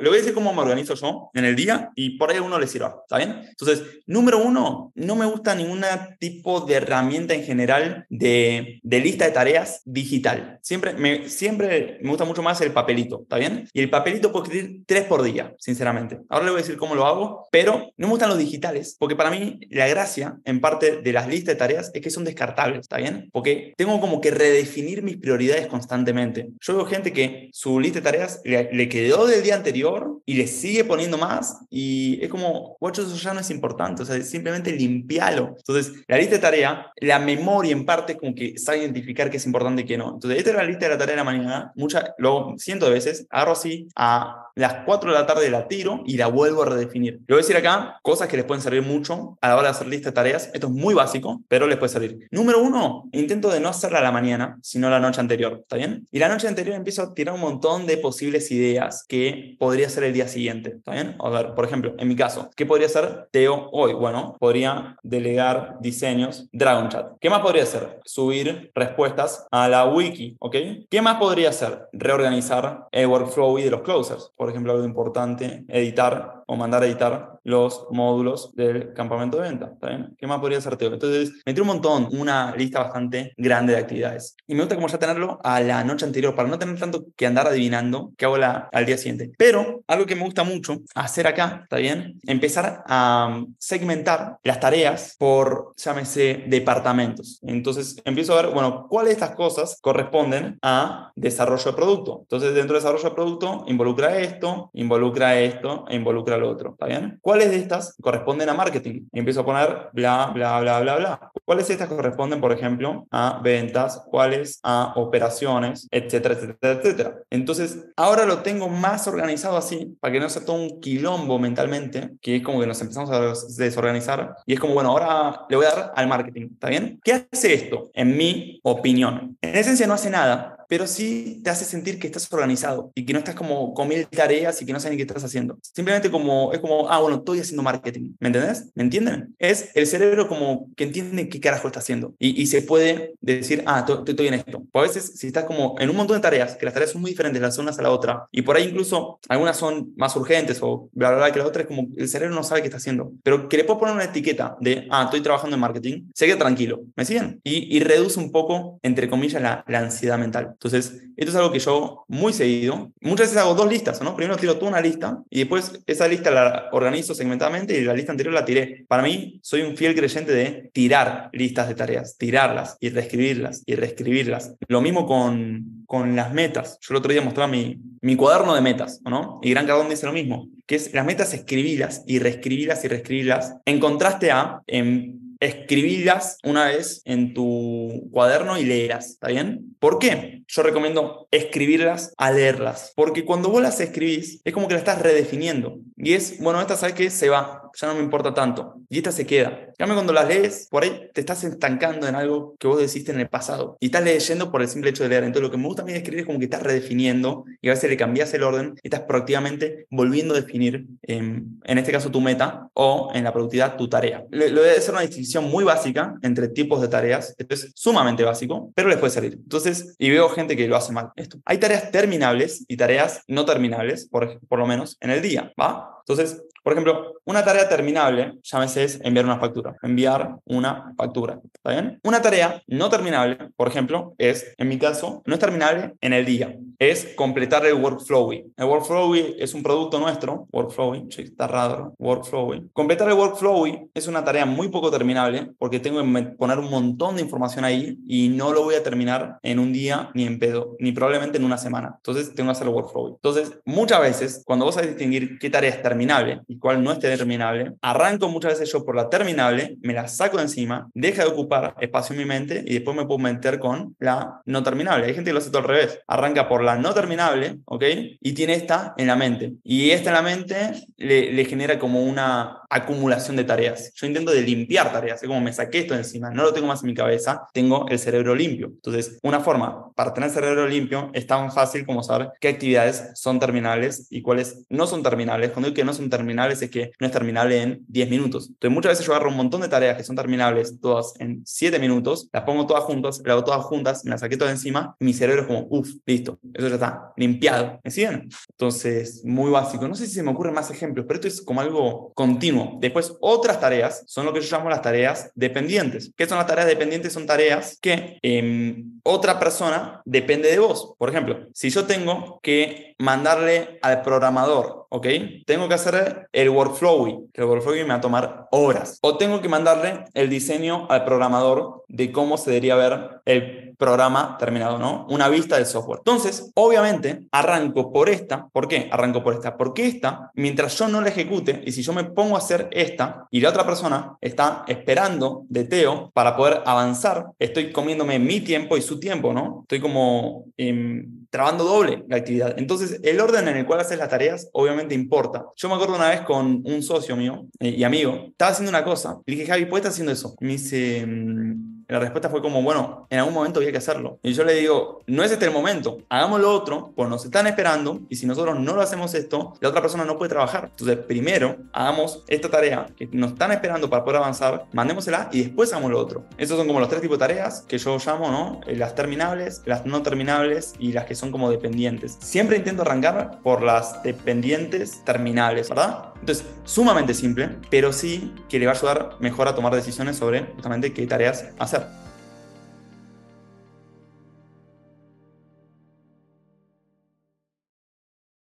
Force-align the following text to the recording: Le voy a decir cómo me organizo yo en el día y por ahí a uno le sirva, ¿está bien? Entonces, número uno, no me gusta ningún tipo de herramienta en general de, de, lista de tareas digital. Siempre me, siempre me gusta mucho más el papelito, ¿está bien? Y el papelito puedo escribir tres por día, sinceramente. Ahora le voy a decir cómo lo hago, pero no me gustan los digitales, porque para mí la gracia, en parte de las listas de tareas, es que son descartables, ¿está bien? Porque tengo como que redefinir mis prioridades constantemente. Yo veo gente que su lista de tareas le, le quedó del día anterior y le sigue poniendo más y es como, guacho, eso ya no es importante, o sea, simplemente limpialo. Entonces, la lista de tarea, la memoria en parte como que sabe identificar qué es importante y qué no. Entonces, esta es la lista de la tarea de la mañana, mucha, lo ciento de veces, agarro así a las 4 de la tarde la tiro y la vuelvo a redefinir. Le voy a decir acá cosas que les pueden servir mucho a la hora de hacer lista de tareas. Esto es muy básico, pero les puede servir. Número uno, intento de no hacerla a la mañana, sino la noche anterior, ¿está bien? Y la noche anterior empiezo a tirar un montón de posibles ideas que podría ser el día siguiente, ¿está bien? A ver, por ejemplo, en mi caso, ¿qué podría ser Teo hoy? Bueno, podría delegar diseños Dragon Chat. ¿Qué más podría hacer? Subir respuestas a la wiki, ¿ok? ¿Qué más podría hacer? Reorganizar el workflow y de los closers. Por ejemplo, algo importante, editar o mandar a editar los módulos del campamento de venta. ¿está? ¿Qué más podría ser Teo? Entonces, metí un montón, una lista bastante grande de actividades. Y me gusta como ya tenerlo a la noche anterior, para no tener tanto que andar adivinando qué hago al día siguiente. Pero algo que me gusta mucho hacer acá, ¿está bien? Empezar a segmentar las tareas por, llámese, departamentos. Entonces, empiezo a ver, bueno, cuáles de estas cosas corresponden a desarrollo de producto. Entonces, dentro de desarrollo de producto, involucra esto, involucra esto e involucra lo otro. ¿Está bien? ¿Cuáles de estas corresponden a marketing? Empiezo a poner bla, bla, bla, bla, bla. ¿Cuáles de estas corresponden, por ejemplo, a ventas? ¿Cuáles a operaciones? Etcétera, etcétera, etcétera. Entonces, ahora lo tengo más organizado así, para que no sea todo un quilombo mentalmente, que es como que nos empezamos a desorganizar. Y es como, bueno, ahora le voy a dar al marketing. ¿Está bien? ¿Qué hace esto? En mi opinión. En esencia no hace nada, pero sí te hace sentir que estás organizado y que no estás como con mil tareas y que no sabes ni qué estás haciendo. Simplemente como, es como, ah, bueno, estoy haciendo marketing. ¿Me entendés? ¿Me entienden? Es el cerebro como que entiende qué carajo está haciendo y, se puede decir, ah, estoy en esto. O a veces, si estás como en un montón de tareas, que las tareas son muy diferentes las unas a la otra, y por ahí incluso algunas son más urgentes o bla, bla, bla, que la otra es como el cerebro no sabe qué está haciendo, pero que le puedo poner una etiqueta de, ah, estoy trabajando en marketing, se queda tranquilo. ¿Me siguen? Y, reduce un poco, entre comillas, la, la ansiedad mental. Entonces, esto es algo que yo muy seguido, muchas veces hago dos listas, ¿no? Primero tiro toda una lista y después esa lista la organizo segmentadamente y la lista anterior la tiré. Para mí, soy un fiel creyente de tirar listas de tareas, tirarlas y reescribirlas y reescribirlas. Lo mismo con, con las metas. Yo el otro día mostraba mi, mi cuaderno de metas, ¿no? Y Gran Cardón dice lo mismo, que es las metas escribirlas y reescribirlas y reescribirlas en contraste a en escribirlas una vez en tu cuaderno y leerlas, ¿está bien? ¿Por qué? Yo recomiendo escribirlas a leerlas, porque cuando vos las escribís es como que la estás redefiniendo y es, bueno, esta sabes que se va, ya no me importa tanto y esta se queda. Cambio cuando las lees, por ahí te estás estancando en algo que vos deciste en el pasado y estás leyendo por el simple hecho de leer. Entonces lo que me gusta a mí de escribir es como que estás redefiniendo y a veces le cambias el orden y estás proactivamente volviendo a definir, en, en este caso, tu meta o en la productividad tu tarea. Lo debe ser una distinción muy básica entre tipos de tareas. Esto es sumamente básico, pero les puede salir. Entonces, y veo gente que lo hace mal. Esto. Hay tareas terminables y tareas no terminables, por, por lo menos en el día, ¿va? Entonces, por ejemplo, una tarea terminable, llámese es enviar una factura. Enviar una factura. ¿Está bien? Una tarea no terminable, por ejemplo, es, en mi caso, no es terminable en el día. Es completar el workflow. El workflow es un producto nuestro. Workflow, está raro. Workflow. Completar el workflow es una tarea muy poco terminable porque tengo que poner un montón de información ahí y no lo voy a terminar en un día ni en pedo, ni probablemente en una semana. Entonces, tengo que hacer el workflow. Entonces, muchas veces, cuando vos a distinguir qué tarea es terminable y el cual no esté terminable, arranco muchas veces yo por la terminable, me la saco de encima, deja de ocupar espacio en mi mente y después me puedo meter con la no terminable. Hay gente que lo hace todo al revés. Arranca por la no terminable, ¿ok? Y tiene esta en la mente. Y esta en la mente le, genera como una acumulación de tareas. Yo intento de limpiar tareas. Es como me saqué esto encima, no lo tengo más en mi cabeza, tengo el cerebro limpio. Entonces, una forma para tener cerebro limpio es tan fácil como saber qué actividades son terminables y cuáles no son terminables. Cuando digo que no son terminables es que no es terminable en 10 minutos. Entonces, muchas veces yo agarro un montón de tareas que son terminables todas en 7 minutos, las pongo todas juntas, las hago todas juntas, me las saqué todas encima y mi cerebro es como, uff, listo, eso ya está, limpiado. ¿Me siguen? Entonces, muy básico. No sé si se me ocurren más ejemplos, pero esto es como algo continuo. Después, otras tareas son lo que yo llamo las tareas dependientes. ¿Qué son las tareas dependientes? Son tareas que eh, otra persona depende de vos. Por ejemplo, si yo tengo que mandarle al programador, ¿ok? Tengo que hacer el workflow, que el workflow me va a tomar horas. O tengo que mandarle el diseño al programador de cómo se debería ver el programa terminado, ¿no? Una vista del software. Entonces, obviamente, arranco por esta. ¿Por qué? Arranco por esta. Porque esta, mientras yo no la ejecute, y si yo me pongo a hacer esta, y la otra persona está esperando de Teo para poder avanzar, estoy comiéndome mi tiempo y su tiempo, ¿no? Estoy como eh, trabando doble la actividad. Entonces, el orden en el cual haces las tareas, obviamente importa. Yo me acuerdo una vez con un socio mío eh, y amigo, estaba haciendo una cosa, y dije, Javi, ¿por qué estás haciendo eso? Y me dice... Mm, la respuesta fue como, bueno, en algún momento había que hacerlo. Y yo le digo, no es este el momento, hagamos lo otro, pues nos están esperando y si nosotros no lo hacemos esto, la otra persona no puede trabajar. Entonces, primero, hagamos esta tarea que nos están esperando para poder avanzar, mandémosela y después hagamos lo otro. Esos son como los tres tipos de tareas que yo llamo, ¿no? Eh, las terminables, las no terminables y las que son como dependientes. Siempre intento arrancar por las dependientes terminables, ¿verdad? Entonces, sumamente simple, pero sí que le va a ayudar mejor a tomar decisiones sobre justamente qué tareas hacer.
Le 0.00 0.08
voy 0.08 0.18
a 0.18 0.20
decir 0.20 0.34
cómo 0.34 0.52
me 0.52 0.62
organizo 0.62 0.94
yo 0.94 1.30
en 1.34 1.44
el 1.44 1.56
día 1.56 1.90
y 1.94 2.18
por 2.18 2.30
ahí 2.30 2.36
a 2.36 2.42
uno 2.42 2.58
le 2.58 2.66
sirva, 2.66 3.00
¿está 3.02 3.18
bien? 3.18 3.40
Entonces, 3.48 3.82
número 4.06 4.38
uno, 4.38 4.92
no 4.94 5.16
me 5.16 5.26
gusta 5.26 5.54
ningún 5.54 5.84
tipo 6.18 6.60
de 6.60 6.74
herramienta 6.74 7.34
en 7.34 7.44
general 7.44 8.06
de, 8.08 8.80
de, 8.82 9.00
lista 9.00 9.24
de 9.24 9.32
tareas 9.32 9.82
digital. 9.84 10.58
Siempre 10.62 10.94
me, 10.94 11.28
siempre 11.28 11.98
me 12.02 12.10
gusta 12.10 12.24
mucho 12.24 12.42
más 12.42 12.60
el 12.60 12.72
papelito, 12.72 13.22
¿está 13.22 13.38
bien? 13.38 13.68
Y 13.72 13.80
el 13.80 13.90
papelito 13.90 14.32
puedo 14.32 14.44
escribir 14.44 14.82
tres 14.86 15.04
por 15.04 15.22
día, 15.22 15.54
sinceramente. 15.58 16.20
Ahora 16.28 16.44
le 16.44 16.50
voy 16.50 16.60
a 16.60 16.62
decir 16.62 16.76
cómo 16.76 16.94
lo 16.94 17.06
hago, 17.06 17.48
pero 17.50 17.92
no 17.96 18.06
me 18.06 18.12
gustan 18.12 18.28
los 18.28 18.38
digitales, 18.38 18.96
porque 18.98 19.16
para 19.16 19.30
mí 19.30 19.60
la 19.70 19.86
gracia, 19.88 20.38
en 20.44 20.60
parte 20.60 21.00
de 21.02 21.12
las 21.12 21.28
listas 21.28 21.54
de 21.54 21.58
tareas, 21.58 21.90
es 21.94 22.02
que 22.02 22.10
son 22.10 22.24
descartables, 22.24 22.80
¿está 22.80 22.98
bien? 22.98 23.28
Porque 23.32 23.74
tengo 23.76 24.00
como 24.00 24.20
que 24.20 24.30
redefinir 24.30 25.02
mis 25.02 25.16
prioridades 25.16 25.66
constantemente. 25.66 26.48
Yo 26.60 26.76
veo 26.76 26.86
gente 26.86 27.12
que 27.12 27.50
su 27.52 27.80
lista 27.80 27.98
de 28.00 28.04
tareas 28.04 28.40
le, 28.44 28.70
le 28.72 28.88
quedó 28.88 29.26
del 29.26 29.42
día 29.42 29.56
anterior 29.56 29.87
y 30.24 30.34
le 30.34 30.46
sigue 30.46 30.84
poniendo 30.84 31.18
más 31.18 31.58
y 31.70 32.18
es 32.22 32.28
como, 32.28 32.76
guacho, 32.80 33.02
eso 33.02 33.16
ya 33.16 33.34
no 33.34 33.40
es 33.40 33.50
importante, 33.50 34.02
o 34.02 34.06
sea, 34.06 34.20
simplemente 34.22 34.72
limpialo. 34.72 35.54
Entonces, 35.56 35.92
la 36.06 36.18
lista 36.18 36.36
de 36.36 36.40
tarea, 36.40 36.92
la 36.96 37.18
memoria 37.18 37.72
en 37.72 37.84
parte 37.84 38.16
como 38.16 38.34
que 38.34 38.58
sabe 38.58 38.78
identificar 38.78 39.30
qué 39.30 39.38
es 39.38 39.46
importante 39.46 39.82
y 39.82 39.84
qué 39.84 39.96
no. 39.96 40.14
Entonces, 40.14 40.38
esta 40.38 40.50
es 40.50 40.56
la 40.56 40.64
lista 40.64 40.86
de 40.86 40.92
la 40.92 40.98
tarea 40.98 41.14
de 41.14 41.16
la 41.16 41.24
mañana, 41.24 41.72
mucha, 41.76 42.14
lo 42.18 42.54
ciento 42.58 42.86
de 42.86 42.92
veces, 42.92 43.26
agarro 43.30 43.52
así 43.52 43.88
a 43.96 44.48
las 44.58 44.84
4 44.84 45.12
de 45.12 45.18
la 45.18 45.24
tarde 45.24 45.48
la 45.50 45.68
tiro 45.68 46.02
y 46.04 46.16
la 46.16 46.26
vuelvo 46.26 46.62
a 46.62 46.66
redefinir. 46.66 47.20
Le 47.28 47.34
voy 47.34 47.36
a 47.36 47.42
decir 47.42 47.56
acá 47.56 48.00
cosas 48.02 48.26
que 48.26 48.36
les 48.36 48.44
pueden 48.44 48.60
servir 48.60 48.82
mucho 48.82 49.38
a 49.40 49.48
la 49.48 49.54
hora 49.54 49.64
de 49.64 49.70
hacer 49.70 49.86
lista 49.86 50.08
de 50.08 50.14
tareas. 50.14 50.50
Esto 50.52 50.66
es 50.66 50.72
muy 50.72 50.94
básico, 50.94 51.42
pero 51.46 51.68
les 51.68 51.78
puede 51.78 51.92
servir. 51.92 52.26
Número 52.32 52.60
uno, 52.60 53.08
intento 53.12 53.50
de 53.50 53.60
no 53.60 53.68
hacerla 53.68 54.00
a 54.00 54.02
la 54.02 54.10
mañana, 54.10 54.58
sino 54.60 54.90
la 54.90 54.98
noche 54.98 55.20
anterior, 55.20 55.60
¿está 55.62 55.76
bien? 55.76 56.08
Y 56.10 56.18
la 56.18 56.28
noche 56.28 56.48
anterior 56.48 56.74
empiezo 56.74 57.02
a 57.02 57.14
tirar 57.14 57.36
un 57.36 57.40
montón 57.40 57.86
de 57.86 57.98
posibles 57.98 58.50
ideas 58.50 59.04
que 59.06 59.54
podría 59.78 59.90
ser 59.90 60.02
el 60.02 60.12
día 60.12 60.26
siguiente, 60.26 60.70
¿está 60.70 60.90
bien? 60.90 61.14
A 61.20 61.30
ver, 61.30 61.54
por 61.54 61.64
ejemplo, 61.64 61.94
en 61.98 62.08
mi 62.08 62.16
caso, 62.16 62.50
¿qué 62.56 62.66
podría 62.66 62.88
ser 62.88 63.28
Teo 63.30 63.68
hoy? 63.70 63.92
Bueno, 63.92 64.36
podría 64.40 64.96
delegar 65.04 65.76
diseños 65.80 66.48
Dragon 66.50 66.88
Chat. 66.88 67.12
¿Qué 67.20 67.30
más 67.30 67.42
podría 67.42 67.62
hacer? 67.62 68.00
Subir 68.04 68.72
respuestas 68.74 69.46
a 69.52 69.68
la 69.68 69.86
wiki, 69.86 70.36
¿ok? 70.40 70.56
¿Qué 70.90 71.00
más 71.00 71.18
podría 71.18 71.50
hacer? 71.50 71.86
Reorganizar 71.92 72.88
el 72.90 73.06
workflow 73.06 73.56
y 73.60 73.62
de 73.62 73.70
los 73.70 73.82
closers. 73.82 74.32
Por 74.36 74.50
ejemplo, 74.50 74.72
algo 74.72 74.84
importante, 74.84 75.64
editar 75.68 76.42
o 76.48 76.56
mandar 76.56 76.82
a 76.82 76.86
editar 76.86 77.38
los 77.44 77.86
módulos 77.90 78.54
del 78.54 78.92
campamento 78.94 79.36
de 79.36 79.48
venta. 79.48 79.70
¿está? 79.72 80.08
¿Qué 80.18 80.26
más 80.26 80.40
podría 80.40 80.60
ser 80.60 80.76
Teo? 80.76 80.92
Entonces, 80.92 81.32
metí 81.46 81.60
un 81.60 81.66
montón, 81.66 82.08
una 82.18 82.54
lista 82.56 82.80
bastante 82.80 83.32
grande 83.36 83.74
de 83.74 83.78
actividades. 83.78 84.34
Y 84.46 84.54
me 84.54 84.60
gusta 84.60 84.74
como 84.74 84.88
ya 84.88 84.98
tenerlo 84.98 85.38
a 85.44 85.60
la 85.60 85.84
noche 85.84 86.04
anterior, 86.04 86.34
para 86.34 86.48
no 86.48 86.58
tener 86.58 86.78
tanto 86.78 87.04
que 87.16 87.26
andar 87.26 87.46
adivinando 87.46 88.12
qué 88.16 88.24
hago 88.24 88.36
al 88.36 88.86
día 88.86 88.96
siguiente. 88.96 89.32
Pero 89.36 89.67
algo 89.86 90.06
que 90.06 90.14
me 90.14 90.24
gusta 90.24 90.44
mucho 90.44 90.78
hacer 90.94 91.26
acá, 91.26 91.60
¿está 91.64 91.76
bien? 91.76 92.20
Empezar 92.26 92.84
a 92.86 93.42
segmentar 93.58 94.38
las 94.44 94.60
tareas 94.60 95.16
por, 95.18 95.74
llámese, 95.76 96.44
departamentos. 96.46 97.40
Entonces, 97.42 97.96
empiezo 98.04 98.32
a 98.32 98.42
ver, 98.42 98.54
bueno, 98.54 98.86
cuáles 98.88 99.08
de 99.08 99.14
estas 99.14 99.36
cosas 99.36 99.78
corresponden 99.80 100.58
a 100.62 101.12
desarrollo 101.16 101.70
de 101.70 101.76
producto. 101.76 102.18
Entonces, 102.22 102.54
dentro 102.54 102.74
de 102.74 102.80
desarrollo 102.80 103.08
de 103.08 103.14
producto, 103.14 103.64
involucra 103.66 104.18
esto, 104.18 104.70
involucra 104.74 105.38
esto 105.38 105.84
e 105.88 105.96
involucra 105.96 106.36
lo 106.36 106.50
otro. 106.50 106.70
¿Está 106.72 106.86
bien? 106.86 107.18
¿Cuáles 107.20 107.50
de 107.50 107.56
estas 107.56 107.96
corresponden 108.00 108.48
a 108.48 108.54
marketing? 108.54 109.06
Empiezo 109.12 109.40
a 109.40 109.44
poner 109.44 109.88
bla, 109.92 110.30
bla, 110.34 110.60
bla, 110.60 110.80
bla, 110.80 110.96
bla. 110.96 111.32
¿Cuáles 111.44 111.68
de 111.68 111.74
estas 111.74 111.88
corresponden, 111.88 112.40
por 112.40 112.52
ejemplo, 112.52 113.06
a 113.10 113.40
ventas? 113.42 114.02
¿Cuáles 114.10 114.60
a 114.62 114.92
operaciones? 114.96 115.88
Etcétera, 115.90 116.34
etcétera, 116.34 116.72
etcétera. 116.74 117.18
Entonces, 117.30 117.86
ahora 117.96 118.26
lo 118.26 118.38
tengo 118.38 118.68
más 118.68 119.06
organizado 119.06 119.56
así, 119.58 119.96
para 120.00 120.12
que 120.12 120.20
no 120.20 120.28
sea 120.28 120.44
todo 120.44 120.56
un 120.56 120.80
quilombo 120.80 121.38
mentalmente, 121.38 122.12
que 122.20 122.36
es 122.36 122.42
como 122.42 122.60
que 122.60 122.66
nos 122.66 122.80
empezamos 122.80 123.10
a 123.10 123.32
desorganizar. 123.56 124.36
Y 124.46 124.54
es 124.54 124.60
como, 124.60 124.74
bueno, 124.74 124.90
ahora 124.90 125.46
le 125.48 125.56
voy 125.56 125.66
a 125.66 125.70
dar 125.70 125.92
al 125.94 126.08
marketing. 126.08 126.48
¿Está 126.52 126.68
bien? 126.68 127.00
¿Qué 127.04 127.12
hace 127.32 127.54
esto? 127.54 127.90
En 127.94 128.16
mi 128.16 128.60
opinión. 128.62 129.36
En 129.42 129.56
esencia 129.56 129.86
no 129.86 129.94
hace 129.94 130.10
nada, 130.10 130.57
pero 130.68 130.86
sí 130.86 131.40
te 131.42 131.50
hace 131.50 131.64
sentir 131.64 131.98
que 131.98 132.06
estás 132.06 132.30
organizado 132.32 132.92
y 132.94 133.04
que 133.04 133.12
no 133.12 133.18
estás 133.18 133.34
como 133.34 133.74
con 133.74 133.88
mil 133.88 134.06
tareas 134.06 134.60
y 134.62 134.66
que 134.66 134.72
no 134.72 134.78
sabes 134.78 134.92
ni 134.92 134.96
qué 134.98 135.02
estás 135.02 135.24
haciendo. 135.24 135.58
Simplemente 135.62 136.10
como, 136.10 136.52
es 136.52 136.60
como, 136.60 136.88
ah, 136.90 137.00
bueno, 137.00 137.16
estoy 137.16 137.40
haciendo 137.40 137.62
marketing. 137.62 138.12
¿Me 138.20 138.28
entendés? 138.28 138.70
¿Me 138.74 138.82
entienden? 138.82 139.34
Es 139.38 139.70
el 139.74 139.86
cerebro 139.86 140.28
como 140.28 140.68
que 140.76 140.84
entiende 140.84 141.28
qué 141.28 141.40
carajo 141.40 141.66
está 141.68 141.80
haciendo 141.80 142.14
y, 142.18 142.46
se 142.48 142.62
puede 142.62 143.14
decir, 143.20 143.62
ah, 143.66 143.84
estoy 144.06 144.28
en 144.28 144.34
esto. 144.34 144.62
O 144.72 144.78
a 144.78 144.82
veces, 144.82 145.12
si 145.16 145.26
estás 145.26 145.44
como 145.44 145.76
en 145.78 145.90
un 145.90 145.96
montón 145.96 146.16
de 146.16 146.22
tareas, 146.22 146.56
que 146.56 146.64
las 146.64 146.74
tareas 146.74 146.92
son 146.92 147.00
muy 147.00 147.10
diferentes 147.10 147.40
las 147.40 147.58
unas 147.58 147.78
a 147.78 147.82
la 147.82 147.90
otra, 147.90 148.26
y 148.30 148.42
por 148.42 148.56
ahí 148.56 148.64
incluso 148.64 149.18
algunas 149.28 149.56
son 149.56 149.92
más 149.96 150.14
urgentes 150.16 150.58
o 150.62 150.88
bla, 150.92 151.10
bla, 151.10 151.18
bla, 151.18 151.32
que 151.32 151.38
la 151.38 151.46
otra 151.46 151.62
es 151.62 151.68
como 151.68 151.88
el 151.96 152.08
cerebro 152.08 152.34
no 152.34 152.42
sabe 152.42 152.60
qué 152.60 152.68
está 152.68 152.78
haciendo, 152.78 153.12
pero 153.22 153.48
que 153.48 153.56
le 153.56 153.64
puedo 153.64 153.80
poner 153.80 153.94
una 153.94 154.04
etiqueta 154.04 154.56
de, 154.60 154.86
ah, 154.90 155.04
estoy 155.04 155.20
trabajando 155.20 155.56
en 155.56 155.60
marketing, 155.60 156.10
se 156.14 156.26
queda 156.26 156.38
tranquilo. 156.38 156.82
¿Me 156.96 157.04
siguen? 157.04 157.40
Y, 157.44 157.78
reduce 157.80 158.18
un 158.18 158.32
poco, 158.32 158.78
entre 158.82 159.08
comillas, 159.08 159.40
la, 159.40 159.64
la 159.66 159.78
ansiedad 159.78 160.18
mental. 160.18 160.56
Entonces, 160.60 161.04
esto 161.16 161.30
es 161.30 161.36
algo 161.36 161.52
que 161.52 161.60
yo 161.60 162.04
muy 162.08 162.32
seguido, 162.32 162.90
muchas 163.00 163.28
veces 163.28 163.36
hago 163.36 163.54
dos 163.54 163.68
listas, 163.70 164.02
¿no? 164.02 164.16
Primero 164.16 164.36
tiro 164.36 164.56
toda 164.56 164.72
una 164.72 164.80
lista 164.80 165.22
y 165.30 165.38
después 165.40 165.80
esa 165.86 166.08
lista 166.08 166.32
la 166.32 166.68
organizo 166.72 167.14
segmentadamente 167.14 167.78
y 167.78 167.84
la 167.84 167.94
lista 167.94 168.10
anterior 168.10 168.34
la 168.34 168.44
tiré. 168.44 168.84
Para 168.88 169.04
mí, 169.04 169.38
soy 169.42 169.62
un 169.62 169.76
fiel 169.76 169.94
creyente 169.94 170.32
de 170.32 170.70
tirar 170.72 171.30
listas 171.32 171.68
de 171.68 171.76
tareas, 171.76 172.16
tirarlas 172.18 172.76
y 172.80 172.88
reescribirlas 172.88 173.62
y 173.66 173.76
reescribirlas. 173.76 174.56
Lo 174.66 174.80
mismo 174.80 175.06
con, 175.06 175.84
con 175.86 176.16
las 176.16 176.34
metas. 176.34 176.78
Yo 176.80 176.92
el 176.92 176.98
otro 176.98 177.12
día 177.12 177.22
mostraba 177.22 177.46
mi, 177.46 177.80
mi 178.00 178.16
cuaderno 178.16 178.56
de 178.56 178.60
metas, 178.60 179.00
¿no? 179.04 179.38
Y 179.42 179.50
Gran 179.50 179.66
Cardón 179.66 179.88
dice 179.88 180.06
lo 180.06 180.12
mismo, 180.12 180.48
que 180.66 180.74
es 180.74 180.92
las 180.92 181.06
metas 181.06 181.34
escribirlas 181.34 182.02
y 182.04 182.18
reescribirlas 182.18 182.84
y 182.84 182.88
reescribirlas 182.88 183.54
en 183.64 183.78
contraste 183.78 184.32
a 184.32 184.60
en 184.66 185.27
escribirlas 185.40 186.38
una 186.42 186.66
vez 186.66 187.02
en 187.04 187.34
tu 187.34 188.08
cuaderno 188.12 188.58
y 188.58 188.64
leerlas, 188.64 189.10
¿está 189.10 189.28
bien? 189.28 189.76
¿Por 189.78 189.98
qué? 189.98 190.42
Yo 190.48 190.62
recomiendo 190.62 191.28
escribirlas 191.30 192.12
a 192.16 192.30
leerlas, 192.30 192.92
porque 192.96 193.24
cuando 193.24 193.48
vos 193.50 193.62
las 193.62 193.80
escribís 193.80 194.40
es 194.44 194.52
como 194.52 194.68
que 194.68 194.74
la 194.74 194.80
estás 194.80 195.00
redefiniendo 195.00 195.78
y 195.96 196.14
es, 196.14 196.40
bueno, 196.40 196.60
esta 196.60 196.76
sabes 196.76 196.94
que 196.94 197.10
se 197.10 197.28
va, 197.28 197.67
ya 197.80 197.88
no 197.88 197.94
me 197.94 198.02
importa 198.02 198.34
tanto 198.34 198.74
y 198.88 198.98
esta 198.98 199.12
se 199.12 199.26
queda. 199.26 199.72
Cambio 199.76 199.94
cuando 199.94 200.12
las 200.12 200.26
lees, 200.26 200.66
por 200.70 200.82
ahí 200.82 201.08
te 201.12 201.20
estás 201.20 201.44
estancando 201.44 202.08
en 202.08 202.14
algo 202.14 202.56
que 202.58 202.66
vos 202.66 202.80
deciste 202.80 203.12
en 203.12 203.20
el 203.20 203.28
pasado 203.28 203.76
y 203.80 203.86
estás 203.86 204.02
leyendo 204.02 204.50
por 204.50 204.62
el 204.62 204.68
simple 204.68 204.90
hecho 204.90 205.04
de 205.04 205.10
leer. 205.10 205.24
Entonces 205.24 205.42
lo 205.42 205.50
que 205.50 205.58
me 205.58 205.66
gusta 205.66 205.82
a 205.82 205.84
mí 205.84 205.92
de 205.92 205.98
escribir 205.98 206.20
es 206.20 206.26
como 206.26 206.38
que 206.38 206.46
estás 206.46 206.62
redefiniendo 206.62 207.44
y 207.60 207.68
a 207.68 207.72
veces 207.72 207.88
le 207.88 207.96
cambias 207.96 208.32
el 208.34 208.42
orden 208.42 208.74
y 208.82 208.88
estás 208.88 209.02
proactivamente 209.02 209.86
volviendo 209.90 210.34
a 210.34 210.40
definir, 210.40 210.86
en, 211.02 211.60
en 211.64 211.78
este 211.78 211.92
caso, 211.92 212.10
tu 212.10 212.20
meta 212.20 212.68
o 212.74 213.10
en 213.14 213.24
la 213.24 213.32
productividad 213.32 213.76
tu 213.76 213.88
tarea. 213.88 214.24
Lo 214.30 214.62
debe 214.62 214.80
ser 214.80 214.94
una 214.94 215.02
distinción 215.02 215.44
muy 215.44 215.64
básica 215.64 216.14
entre 216.22 216.48
tipos 216.48 216.80
de 216.80 216.88
tareas. 216.88 217.34
Esto 217.38 217.54
es 217.54 217.70
sumamente 217.74 218.24
básico, 218.24 218.72
pero 218.74 218.88
les 218.88 218.98
puede 218.98 219.12
salir. 219.12 219.34
Entonces, 219.34 219.94
y 219.98 220.10
veo 220.10 220.28
gente 220.30 220.56
que 220.56 220.66
lo 220.66 220.76
hace 220.76 220.92
mal. 220.92 221.10
Esto. 221.16 221.38
Hay 221.44 221.58
tareas 221.58 221.90
terminables 221.90 222.64
y 222.68 222.76
tareas 222.76 223.22
no 223.28 223.44
terminables, 223.44 224.08
por, 224.08 224.40
por 224.48 224.58
lo 224.58 224.66
menos 224.66 224.96
en 225.00 225.10
el 225.10 225.22
día, 225.22 225.52
¿va? 225.60 225.98
Entonces, 226.00 226.42
por 226.68 226.74
ejemplo, 226.74 227.14
una 227.24 227.42
tarea 227.42 227.66
terminable, 227.66 228.40
llámese 228.42 228.84
es 228.84 229.00
enviar 229.02 229.24
una 229.24 229.38
factura. 229.38 229.74
Enviar 229.82 230.36
una 230.44 230.92
factura. 230.98 231.40
¿Está 231.42 231.70
bien? 231.70 231.98
Una 232.02 232.20
tarea 232.20 232.62
no 232.66 232.90
terminable, 232.90 233.47
por 233.58 233.66
ejemplo, 233.66 234.14
es, 234.18 234.54
en 234.56 234.68
mi 234.68 234.78
caso, 234.78 235.20
no 235.26 235.34
es 235.34 235.40
terminable 235.40 235.94
en 236.00 236.12
el 236.12 236.24
día. 236.24 236.56
Es 236.78 237.08
completar 237.16 237.66
el 237.66 237.74
workflow. 237.74 238.30
El 238.30 238.64
workflow 238.64 239.16
es 239.16 239.52
un 239.52 239.64
producto 239.64 239.98
nuestro. 239.98 240.46
Workflow, 240.52 241.08
está 241.08 241.48
raro. 241.48 241.92
Workflow. 241.98 242.70
Completar 242.72 243.08
el 243.08 243.14
workflow 243.14 243.90
es 243.92 244.06
una 244.06 244.22
tarea 244.22 244.46
muy 244.46 244.68
poco 244.68 244.92
terminable 244.92 245.50
porque 245.58 245.80
tengo 245.80 246.00
que 246.00 246.22
poner 246.38 246.60
un 246.60 246.70
montón 246.70 247.16
de 247.16 247.22
información 247.22 247.64
ahí 247.64 247.98
y 248.06 248.28
no 248.28 248.52
lo 248.52 248.62
voy 248.62 248.76
a 248.76 248.84
terminar 248.84 249.38
en 249.42 249.58
un 249.58 249.72
día 249.72 250.10
ni 250.14 250.22
en 250.22 250.38
pedo, 250.38 250.76
ni 250.78 250.92
probablemente 250.92 251.38
en 251.38 251.44
una 251.44 251.58
semana. 251.58 251.94
Entonces, 251.96 252.32
tengo 252.36 252.50
que 252.50 252.52
hacer 252.52 252.68
el 252.68 252.74
workflow. 252.74 253.16
Entonces, 253.16 253.58
muchas 253.64 254.00
veces, 254.00 254.42
cuando 254.46 254.66
vos 254.66 254.76
a 254.76 254.82
distinguir 254.82 255.36
qué 255.40 255.50
tarea 255.50 255.70
es 255.70 255.82
terminable 255.82 256.42
y 256.46 256.52
el 256.52 256.60
cual 256.60 256.84
no 256.84 256.92
esté 256.92 257.16
terminable, 257.16 257.72
arranco 257.82 258.28
muchas 258.28 258.52
veces 258.52 258.72
yo 258.72 258.84
por 258.84 258.94
la 258.94 259.10
terminable, 259.10 259.76
me 259.82 259.94
la 259.94 260.06
saco 260.06 260.36
de 260.36 260.44
encima, 260.44 260.88
deja 260.94 261.24
de 261.24 261.30
ocupar 261.30 261.74
espacio 261.80 262.12
en 262.12 262.20
mi 262.20 262.24
mente 262.24 262.62
y 262.64 262.74
después 262.74 262.96
me 262.96 263.04
puedo 263.04 263.18
meter 263.18 263.47
con 263.56 263.96
la 263.98 264.42
no 264.44 264.62
terminable. 264.62 265.06
Hay 265.06 265.14
gente 265.14 265.30
que 265.30 265.32
lo 265.32 265.38
hace 265.38 265.50
todo 265.50 265.62
al 265.62 265.68
revés. 265.68 266.00
Arranca 266.06 266.48
por 266.48 266.62
la 266.62 266.76
no 266.76 266.92
terminable, 266.92 267.60
¿ok? 267.64 267.84
Y 268.20 268.32
tiene 268.32 268.54
esta 268.54 268.94
en 268.98 269.06
la 269.06 269.16
mente. 269.16 269.54
Y 269.64 269.90
esta 269.90 270.10
en 270.10 270.14
la 270.14 270.22
mente 270.22 270.72
le, 270.98 271.44
genera 271.46 271.78
como 271.78 272.02
una 272.02 272.60
acumulación 272.68 273.36
de 273.36 273.44
tareas. 273.44 273.92
Yo 273.94 274.06
intento 274.06 274.32
de 274.32 274.42
limpiar 274.42 274.92
tareas. 274.92 275.22
Es 275.22 275.28
como 275.28 275.40
me 275.40 275.52
saqué 275.52 275.78
esto 275.78 275.94
encima, 275.94 276.30
no 276.30 276.42
lo 276.42 276.52
tengo 276.52 276.66
más 276.66 276.82
en 276.82 276.88
mi 276.88 276.94
cabeza, 276.94 277.46
tengo 277.54 277.86
el 277.88 277.98
cerebro 277.98 278.34
limpio. 278.34 278.66
Entonces, 278.66 279.18
una 279.22 279.40
forma 279.40 279.90
para 279.94 280.12
tener 280.12 280.30
cerebro 280.30 280.68
limpio 280.68 281.10
es 281.14 281.26
tan 281.26 281.50
fácil 281.50 281.86
como 281.86 282.02
saber 282.02 282.32
qué 282.40 282.48
actividades 282.48 283.12
son 283.14 283.40
terminables 283.40 284.06
y 284.10 284.20
cuáles 284.20 284.66
no 284.68 284.86
son 284.86 285.02
terminables. 285.02 285.50
Cuando 285.52 285.68
digo 285.68 285.76
que 285.76 285.84
no 285.84 285.94
son 285.94 286.10
terminables 286.10 286.60
es 286.60 286.70
que 286.70 286.90
no 287.00 287.06
es 287.06 287.12
terminable 287.12 287.62
en 287.62 287.84
10 287.88 288.10
minutos. 288.10 288.48
Entonces, 288.48 288.74
muchas 288.74 288.92
veces 288.92 289.06
yo 289.06 289.12
agarro 289.12 289.30
un 289.30 289.36
montón 289.36 289.60
de 289.62 289.68
tareas 289.68 289.96
que 289.96 290.04
son 290.04 290.16
terminables 290.16 290.78
todas 290.80 291.14
en 291.18 291.42
7 291.44 291.78
minutos, 291.78 292.28
las 292.32 292.42
pongo 292.42 292.66
todas 292.66 292.84
juntas, 292.84 293.22
las 293.24 293.37
hago 293.38 293.44
todas 293.44 293.64
juntas, 293.64 294.04
me 294.04 294.10
las 294.10 294.20
saqué 294.20 294.36
todas 294.36 294.52
encima 294.52 294.96
y 294.98 295.04
mi 295.04 295.12
cerebro 295.12 295.42
es 295.42 295.46
como, 295.46 295.66
uff, 295.70 295.88
listo, 296.06 296.38
eso 296.54 296.68
ya 296.68 296.74
está, 296.74 297.12
limpiado. 297.16 297.80
¿Me 297.82 297.90
siguen? 297.90 298.28
Entonces, 298.50 299.22
muy 299.24 299.50
básico. 299.50 299.86
No 299.88 299.94
sé 299.94 300.06
si 300.06 300.14
se 300.14 300.22
me 300.22 300.30
ocurren 300.30 300.54
más 300.54 300.70
ejemplos, 300.70 301.06
pero 301.06 301.18
esto 301.18 301.28
es 301.28 301.42
como 301.42 301.60
algo 301.60 302.12
continuo. 302.14 302.78
Después, 302.80 303.14
otras 303.20 303.60
tareas 303.60 304.02
son 304.06 304.26
lo 304.26 304.32
que 304.32 304.40
yo 304.40 304.56
llamo 304.56 304.70
las 304.70 304.82
tareas 304.82 305.30
dependientes. 305.34 306.12
¿Qué 306.16 306.26
son 306.26 306.38
las 306.38 306.46
tareas 306.46 306.66
dependientes? 306.68 307.12
Son 307.12 307.26
tareas 307.26 307.78
que 307.80 308.18
eh, 308.22 308.84
otra 309.02 309.38
persona 309.38 310.02
depende 310.04 310.50
de 310.50 310.58
vos. 310.58 310.94
Por 310.98 311.10
ejemplo, 311.10 311.48
si 311.54 311.70
yo 311.70 311.84
tengo 311.84 312.40
que 312.42 312.94
mandarle 312.98 313.78
al 313.82 314.02
programador, 314.02 314.77
¿ok? 314.88 315.06
Tengo 315.46 315.68
que 315.68 315.74
hacer 315.74 316.28
el 316.32 316.50
workflow, 316.50 317.30
que 317.32 317.40
el 317.40 317.46
workflow 317.46 317.74
me 317.74 317.84
va 317.84 317.94
a 317.94 318.00
tomar 318.00 318.48
horas. 318.50 318.98
O 319.02 319.16
tengo 319.16 319.40
que 319.40 319.48
mandarle 319.48 320.04
el 320.14 320.28
diseño 320.28 320.86
al 320.90 321.04
programador 321.04 321.84
de 321.88 322.12
cómo 322.12 322.36
se 322.36 322.50
debería 322.50 322.76
ver 322.76 323.20
el 323.24 323.67
programa 323.78 324.36
terminado, 324.38 324.78
¿no? 324.78 325.06
Una 325.08 325.28
vista 325.28 325.56
del 325.56 325.64
software. 325.64 326.00
Entonces, 326.00 326.50
obviamente, 326.54 327.26
arranco 327.30 327.92
por 327.92 328.10
esta. 328.10 328.48
¿Por 328.48 328.68
qué? 328.68 328.88
Arranco 328.90 329.22
por 329.22 329.34
esta. 329.34 329.56
Porque 329.56 329.86
esta, 329.86 330.30
mientras 330.34 330.76
yo 330.76 330.88
no 330.88 331.00
la 331.00 331.08
ejecute, 331.08 331.62
y 331.64 331.72
si 331.72 331.82
yo 331.82 331.92
me 331.92 332.04
pongo 332.04 332.34
a 332.34 332.38
hacer 332.38 332.68
esta, 332.72 333.26
y 333.30 333.40
la 333.40 333.50
otra 333.50 333.64
persona 333.64 334.16
está 334.20 334.64
esperando 334.66 335.44
de 335.48 335.64
Teo 335.64 336.10
para 336.12 336.36
poder 336.36 336.62
avanzar, 336.66 337.26
estoy 337.38 337.72
comiéndome 337.72 338.18
mi 338.18 338.40
tiempo 338.40 338.76
y 338.76 338.82
su 338.82 338.98
tiempo, 338.98 339.32
¿no? 339.32 339.60
Estoy 339.62 339.80
como 339.80 340.46
eh, 340.56 341.06
trabando 341.30 341.64
doble 341.64 342.04
la 342.08 342.16
actividad. 342.16 342.58
Entonces, 342.58 343.00
el 343.02 343.20
orden 343.20 343.46
en 343.46 343.56
el 343.58 343.66
cual 343.66 343.80
haces 343.80 343.98
las 343.98 344.08
tareas, 344.08 344.48
obviamente 344.52 344.94
importa. 344.94 345.46
Yo 345.56 345.68
me 345.68 345.76
acuerdo 345.76 345.94
una 345.94 346.10
vez 346.10 346.22
con 346.22 346.62
un 346.64 346.82
socio 346.82 347.16
mío 347.16 347.46
eh, 347.60 347.70
y 347.70 347.84
amigo, 347.84 348.26
estaba 348.30 348.50
haciendo 348.50 348.70
una 348.70 348.84
cosa, 348.84 349.20
y 349.24 349.32
dije, 349.32 349.46
Javi, 349.46 349.66
¿por 349.66 349.74
qué 349.74 349.76
estás 349.76 349.92
haciendo 349.94 350.12
eso? 350.12 350.34
Y 350.40 350.44
me 350.44 350.52
dice... 350.52 351.06
Mm, 351.06 351.77
la 351.88 351.98
respuesta 351.98 352.28
fue 352.28 352.42
como, 352.42 352.62
bueno, 352.62 353.06
en 353.08 353.18
algún 353.18 353.34
momento 353.34 353.60
había 353.60 353.72
que 353.72 353.78
hacerlo. 353.78 354.18
Y 354.22 354.34
yo 354.34 354.44
le 354.44 354.54
digo, 354.54 355.00
no 355.06 355.24
es 355.24 355.32
este 355.32 355.46
el 355.46 355.52
momento, 355.52 355.98
hagamos 356.10 356.40
lo 356.40 356.52
otro, 356.52 356.92
pues 356.94 357.08
nos 357.08 357.24
están 357.24 357.46
esperando 357.46 358.00
y 358.10 358.16
si 358.16 358.26
nosotros 358.26 358.60
no 358.60 358.74
lo 358.74 358.82
hacemos 358.82 359.14
esto, 359.14 359.54
la 359.60 359.70
otra 359.70 359.80
persona 359.80 360.04
no 360.04 360.18
puede 360.18 360.28
trabajar. 360.28 360.68
Entonces, 360.70 360.98
primero, 360.98 361.56
hagamos 361.72 362.24
esta 362.28 362.50
tarea 362.50 362.86
que 362.96 363.08
nos 363.12 363.32
están 363.32 363.52
esperando 363.52 363.88
para 363.88 364.04
poder 364.04 364.18
avanzar, 364.20 364.66
mandémosela 364.72 365.30
y 365.32 365.44
después 365.44 365.72
hagamos 365.72 365.90
lo 365.90 365.98
otro. 365.98 366.24
Esos 366.36 366.58
son 366.58 366.66
como 366.66 366.80
los 366.80 366.90
tres 366.90 367.00
tipos 367.00 367.18
de 367.18 367.26
tareas 367.26 367.62
que 367.62 367.78
yo 367.78 367.96
llamo, 367.98 368.30
¿no? 368.30 368.60
Eh, 368.66 368.76
las 368.76 368.94
terminables, 368.94 369.62
las 369.64 369.86
no 369.86 370.02
terminables 370.02 370.74
y 370.78 370.92
las 370.92 371.06
que 371.06 371.14
son 371.14 371.32
como 371.32 371.50
dependientes. 371.50 372.18
Siempre 372.20 372.58
intento 372.58 372.82
arrancar 372.82 373.40
por 373.42 373.62
las 373.62 374.02
dependientes 374.02 375.02
terminables, 375.04 375.70
¿verdad? 375.70 376.12
Entonces, 376.20 376.44
sumamente 376.64 377.14
simple, 377.14 377.56
pero 377.70 377.92
sí 377.92 378.34
que 378.48 378.58
le 378.58 378.66
va 378.66 378.72
a 378.72 378.74
ayudar 378.74 379.16
mejor 379.20 379.48
a 379.48 379.54
tomar 379.54 379.74
decisiones 379.74 380.16
sobre 380.16 380.46
justamente 380.54 380.92
qué 380.92 381.06
tareas 381.06 381.46
hacer. 381.58 381.86